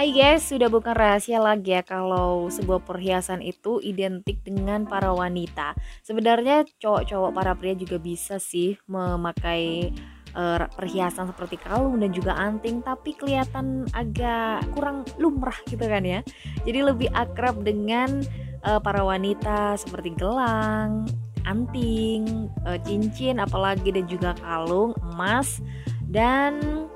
[0.00, 5.76] Hai guys, sudah bukan rahasia lagi ya kalau sebuah perhiasan itu identik dengan para wanita.
[6.00, 9.92] Sebenarnya cowok-cowok para pria juga bisa sih memakai
[10.32, 16.24] uh, perhiasan seperti kalung dan juga anting tapi kelihatan agak kurang lumrah gitu kan ya.
[16.64, 18.24] Jadi lebih akrab dengan
[18.64, 21.04] uh, para wanita seperti gelang,
[21.44, 25.60] anting, uh, cincin apalagi dan juga kalung, emas
[26.08, 26.88] dan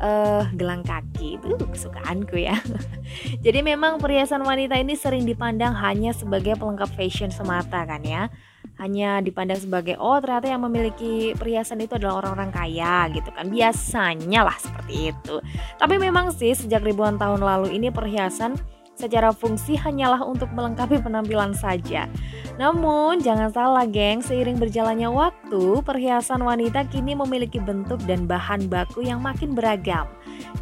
[0.00, 2.56] uh, gelang kaki itu kesukaanku ya.
[3.44, 8.30] Jadi memang perhiasan wanita ini sering dipandang hanya sebagai pelengkap fashion semata kan ya.
[8.78, 13.50] Hanya dipandang sebagai oh ternyata yang memiliki perhiasan itu adalah orang-orang kaya gitu kan.
[13.50, 15.42] Biasanya lah seperti itu.
[15.78, 18.54] Tapi memang sih sejak ribuan tahun lalu ini perhiasan
[18.98, 22.10] secara fungsi hanyalah untuk melengkapi penampilan saja.
[22.58, 29.06] Namun, jangan salah geng, seiring berjalannya waktu, perhiasan wanita kini memiliki bentuk dan bahan baku
[29.06, 30.10] yang makin beragam.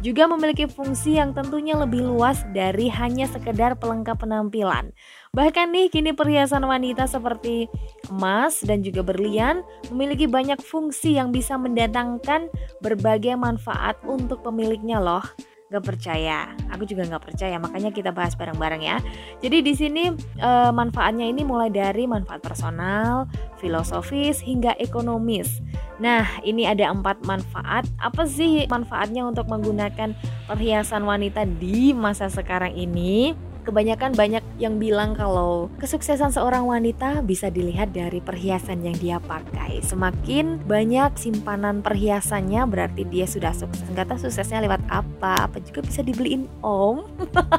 [0.05, 4.93] Juga memiliki fungsi yang tentunya lebih luas dari hanya sekedar pelengkap penampilan.
[5.33, 7.65] Bahkan nih, kini perhiasan wanita seperti
[8.13, 12.45] emas dan juga berlian memiliki banyak fungsi yang bisa mendatangkan
[12.85, 15.25] berbagai manfaat untuk pemiliknya loh
[15.67, 16.47] gak percaya.
[16.71, 18.97] Aku juga gak percaya, makanya kita bahas bareng-bareng ya.
[19.43, 23.27] Jadi di sini e, manfaatnya ini mulai dari manfaat personal,
[23.59, 25.59] filosofis hingga ekonomis.
[25.99, 27.83] Nah, ini ada empat manfaat.
[27.99, 30.15] Apa sih manfaatnya untuk menggunakan
[30.47, 33.46] perhiasan wanita di masa sekarang ini?
[33.67, 39.83] Kebanyakan banyak yang bilang kalau kesuksesan seorang wanita bisa dilihat dari perhiasan yang dia pakai.
[39.83, 43.83] Semakin banyak simpanan perhiasannya berarti dia sudah sukses.
[43.91, 47.03] Gak tahu suksesnya lewat apa, apa juga bisa dibeliin om.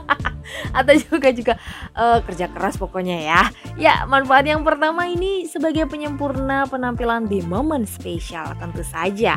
[0.78, 1.54] Atau juga juga
[1.92, 3.42] uh, kerja keras pokoknya ya.
[3.76, 9.36] Ya, manfaat yang pertama ini sebagai penyempurna penampilan di momen spesial tentu saja.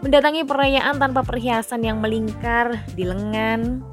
[0.00, 3.84] Mendatangi perayaan tanpa perhiasan yang melingkar di lengan,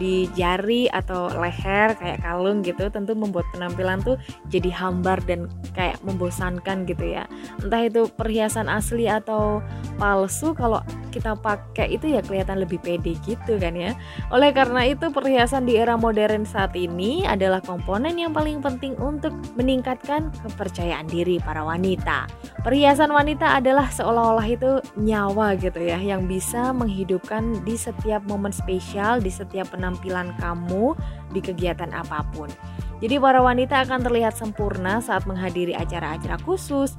[0.00, 4.16] di jari atau leher kayak kalung gitu tentu membuat penampilan tuh
[4.48, 7.24] jadi hambar dan kayak membosankan gitu ya
[7.60, 9.60] entah itu perhiasan asli atau
[10.00, 10.80] palsu kalau
[11.12, 13.92] kita pakai itu ya kelihatan lebih pede gitu kan ya.
[14.32, 19.36] Oleh karena itu perhiasan di era modern saat ini adalah komponen yang paling penting untuk
[19.54, 22.24] meningkatkan kepercayaan diri para wanita.
[22.62, 29.18] Perhiasan wanita adalah seolah-olah itu nyawa gitu ya yang bisa menghidupkan di setiap momen spesial,
[29.18, 30.94] di setiap penampilan kamu
[31.34, 32.46] di kegiatan apa pun.
[33.02, 36.94] Jadi para wanita akan terlihat sempurna saat menghadiri acara-acara khusus,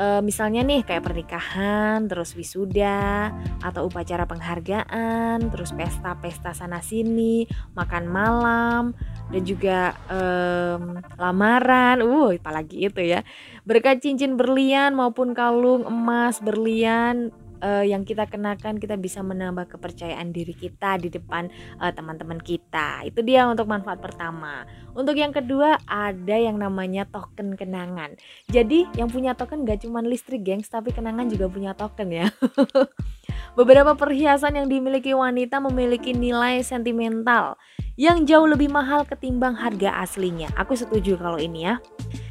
[0.00, 3.28] uh, misalnya nih kayak pernikahan, terus wisuda,
[3.60, 7.44] atau upacara penghargaan, terus pesta-pesta sana sini,
[7.76, 8.96] makan malam,
[9.32, 9.78] dan juga
[10.10, 13.24] um, lamaran, uh, apalagi itu ya.
[13.64, 17.32] Berkat cincin berlian maupun kalung emas berlian
[17.64, 21.48] uh, yang kita kenakan kita bisa menambah kepercayaan diri kita di depan
[21.80, 23.08] uh, teman-teman kita.
[23.08, 24.68] Itu dia untuk manfaat pertama.
[24.92, 28.14] Untuk yang kedua ada yang namanya token kenangan.
[28.52, 32.26] Jadi yang punya token gak cuma listrik gengs tapi kenangan juga punya token ya.
[33.54, 37.54] Beberapa perhiasan yang dimiliki wanita memiliki nilai sentimental
[37.94, 40.50] yang jauh lebih mahal ketimbang harga aslinya.
[40.58, 41.78] Aku setuju kalau ini ya.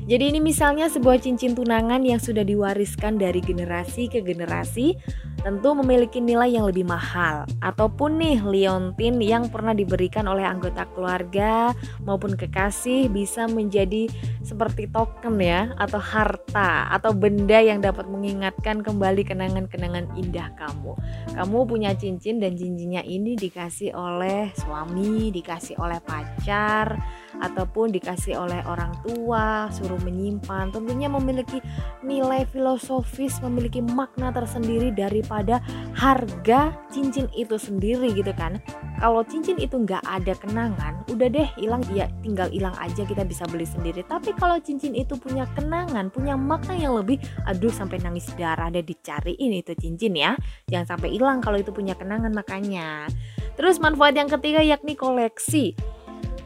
[0.04, 5.00] Jadi ini misalnya sebuah cincin tunangan yang sudah diwariskan dari generasi ke generasi
[5.44, 11.76] tentu memiliki nilai yang lebih mahal ataupun nih liontin yang pernah diberikan oleh anggota keluarga
[12.08, 14.08] maupun kekasih bisa menjadi
[14.42, 20.96] seperti token ya atau harta atau benda yang dapat mengingatkan kembali kenangan-kenangan indah kamu.
[21.36, 26.96] Kamu punya cincin dan cincinnya ini dikasih oleh suami, dikasih oleh pacar
[27.42, 30.70] ataupun dikasih oleh orang tua, suruh menyimpan.
[30.70, 31.64] Tentunya memiliki
[32.06, 35.64] nilai filosofis, memiliki makna tersendiri daripada
[35.98, 38.62] harga cincin itu sendiri gitu kan.
[39.02, 43.44] Kalau cincin itu nggak ada kenangan, udah deh hilang ya tinggal hilang aja kita bisa
[43.50, 44.06] beli sendiri.
[44.08, 48.86] Tapi kalau cincin itu punya kenangan, punya makna yang lebih, aduh sampai nangis darah deh
[48.86, 50.32] dicariin itu cincin ya.
[50.72, 53.12] Jangan sampai hilang kalau itu punya kenangan makanya.
[53.54, 55.76] Terus manfaat yang ketiga yakni koleksi.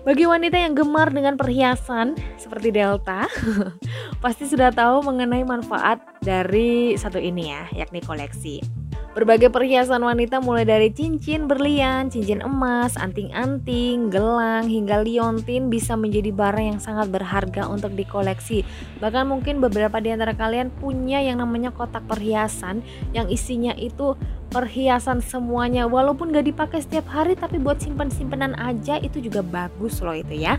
[0.07, 3.27] Bagi wanita yang gemar dengan perhiasan seperti Delta,
[4.23, 8.63] pasti sudah tahu mengenai manfaat dari satu ini ya, yakni koleksi.
[9.11, 16.31] Berbagai perhiasan wanita mulai dari cincin berlian, cincin emas, anting-anting, gelang, hingga liontin bisa menjadi
[16.31, 18.63] barang yang sangat berharga untuk dikoleksi.
[19.03, 22.79] Bahkan mungkin beberapa di antara kalian punya yang namanya kotak perhiasan
[23.11, 24.15] yang isinya itu
[24.49, 30.15] perhiasan semuanya walaupun gak dipakai setiap hari tapi buat simpan-simpanan aja itu juga bagus loh
[30.15, 30.55] itu ya.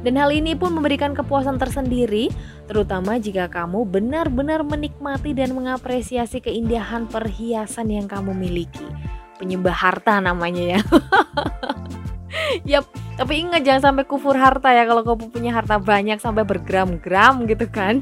[0.00, 2.32] Dan hal ini pun memberikan kepuasan tersendiri,
[2.64, 8.88] terutama jika kamu benar-benar menikmati dan mengapresiasi keindahan perhiasan yang kamu miliki.
[9.36, 10.80] Penyembah harta namanya ya.
[12.64, 12.88] Yap,
[13.20, 17.68] tapi ingat jangan sampai kufur harta ya kalau kamu punya harta banyak sampai bergram-gram gitu
[17.68, 18.00] kan.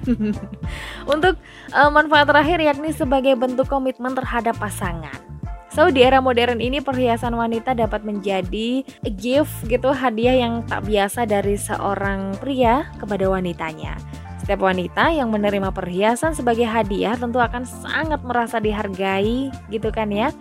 [1.14, 1.35] Untuk
[1.75, 5.27] uh, manfaat terakhir yakni sebagai bentuk komitmen terhadap pasangan.
[5.68, 8.82] So di era modern ini perhiasan wanita dapat menjadi
[9.14, 14.00] gift gitu hadiah yang tak biasa dari seorang pria kepada wanitanya.
[14.40, 20.32] Setiap wanita yang menerima perhiasan sebagai hadiah tentu akan sangat merasa dihargai gitu kan ya.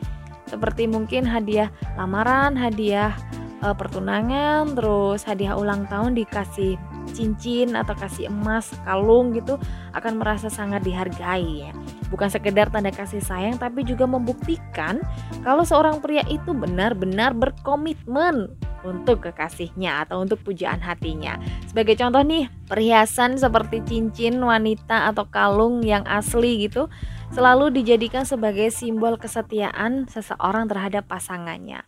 [0.47, 1.68] Seperti mungkin hadiah
[2.00, 3.12] lamaran, hadiah
[3.59, 6.79] uh, pertunangan, terus hadiah ulang tahun dikasih
[7.12, 9.59] cincin atau kasih emas, kalung gitu
[9.95, 11.71] akan merasa sangat dihargai ya.
[12.12, 15.04] Bukan sekedar tanda kasih sayang tapi juga membuktikan
[15.44, 18.51] kalau seorang pria itu benar-benar berkomitmen
[18.88, 21.36] untuk kekasihnya atau untuk pujaan hatinya.
[21.68, 26.88] Sebagai contoh nih, perhiasan seperti cincin wanita atau kalung yang asli gitu
[27.36, 31.83] selalu dijadikan sebagai simbol kesetiaan seseorang terhadap pasangannya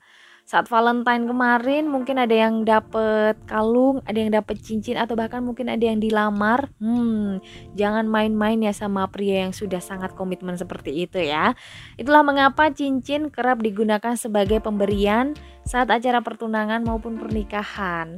[0.50, 5.70] saat Valentine kemarin mungkin ada yang dapet kalung, ada yang dapet cincin atau bahkan mungkin
[5.70, 6.74] ada yang dilamar.
[6.82, 7.38] Hmm,
[7.78, 11.54] jangan main-main ya sama pria yang sudah sangat komitmen seperti itu ya.
[12.02, 15.38] Itulah mengapa cincin kerap digunakan sebagai pemberian
[15.70, 18.18] saat acara pertunangan maupun pernikahan.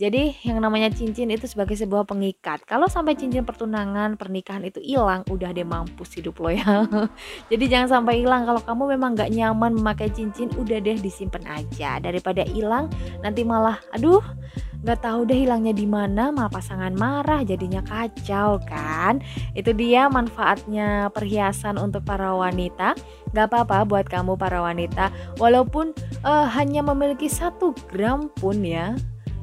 [0.00, 2.64] Jadi yang namanya cincin itu sebagai sebuah pengikat.
[2.64, 6.88] Kalau sampai cincin pertunangan, pernikahan itu hilang, udah deh mampus hidup lo ya.
[7.52, 8.48] Jadi jangan sampai hilang.
[8.48, 12.88] Kalau kamu memang gak nyaman memakai cincin, udah deh disimpan aja daripada hilang.
[13.20, 14.24] Nanti malah, aduh,
[14.80, 19.20] nggak tahu deh hilangnya di mana, malah pasangan marah, jadinya kacau kan.
[19.52, 22.96] Itu dia manfaatnya perhiasan untuk para wanita.
[23.36, 25.92] Gak apa-apa buat kamu para wanita, walaupun
[26.24, 28.96] uh, hanya memiliki satu gram pun ya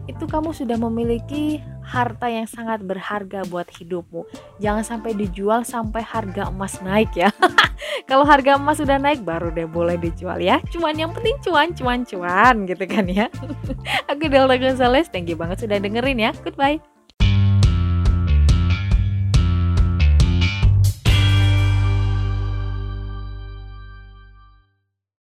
[0.08, 4.28] itu kamu sudah memiliki harta yang sangat berharga buat hidupmu.
[4.60, 7.32] Jangan sampai dijual sampai harga emas naik ya.
[8.10, 10.60] Kalau harga emas sudah naik baru deh boleh dijual ya.
[10.72, 13.28] Cuman yang penting cuan, cuan, cuan gitu kan ya.
[14.12, 16.32] Aku Delta Gonzales, thank you banget sudah dengerin ya.
[16.44, 16.97] Goodbye.